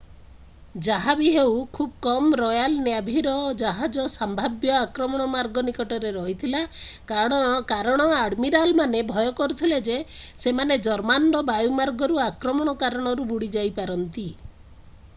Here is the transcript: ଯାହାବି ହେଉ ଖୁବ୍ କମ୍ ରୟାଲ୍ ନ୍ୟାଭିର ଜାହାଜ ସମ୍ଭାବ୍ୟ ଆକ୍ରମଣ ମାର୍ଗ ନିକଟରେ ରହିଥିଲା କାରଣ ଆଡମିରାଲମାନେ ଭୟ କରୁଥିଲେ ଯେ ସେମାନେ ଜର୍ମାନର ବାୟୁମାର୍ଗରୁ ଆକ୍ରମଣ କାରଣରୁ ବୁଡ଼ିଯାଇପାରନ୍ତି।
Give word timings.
ଯାହାବି 0.85 1.25
ହେଉ 1.33 1.57
ଖୁବ୍ 1.77 1.89
କମ୍ 2.05 2.29
ରୟାଲ୍ 2.39 2.77
ନ୍ୟାଭିର 2.85 3.33
ଜାହାଜ 3.59 4.05
ସମ୍ଭାବ୍ୟ 4.13 4.71
ଆକ୍ରମଣ 4.77 5.27
ମାର୍ଗ 5.33 5.63
ନିକଟରେ 5.67 6.11
ରହିଥିଲା 6.15 6.63
କାରଣ 7.11 8.09
ଆଡମିରାଲମାନେ 8.23 9.03
ଭୟ 9.13 9.33
କରୁଥିଲେ 9.41 9.79
ଯେ 9.89 9.99
ସେମାନେ 10.45 10.79
ଜର୍ମାନର 10.89 11.43
ବାୟୁମାର୍ଗରୁ 11.53 12.21
ଆକ୍ରମଣ 12.29 12.75
କାରଣରୁ 12.85 13.29
ବୁଡ଼ିଯାଇପାରନ୍ତି। 13.33 14.27